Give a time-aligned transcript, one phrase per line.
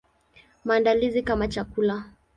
[0.65, 2.03] Maandalizi kama chakula.